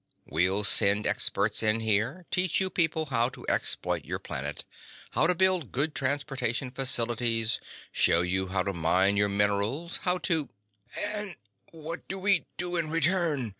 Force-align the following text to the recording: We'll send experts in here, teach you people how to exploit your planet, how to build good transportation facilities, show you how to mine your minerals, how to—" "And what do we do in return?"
We'll 0.25 0.63
send 0.63 1.05
experts 1.05 1.61
in 1.61 1.79
here, 1.81 2.25
teach 2.31 2.59
you 2.59 2.71
people 2.71 3.05
how 3.13 3.29
to 3.29 3.45
exploit 3.47 4.03
your 4.03 4.17
planet, 4.17 4.65
how 5.11 5.27
to 5.27 5.35
build 5.35 5.71
good 5.71 5.93
transportation 5.93 6.71
facilities, 6.71 7.59
show 7.91 8.21
you 8.23 8.47
how 8.47 8.63
to 8.63 8.73
mine 8.73 9.15
your 9.15 9.29
minerals, 9.29 9.97
how 9.97 10.17
to—" 10.17 10.49
"And 10.97 11.35
what 11.69 12.07
do 12.07 12.17
we 12.17 12.47
do 12.57 12.77
in 12.77 12.89
return?" 12.89 13.49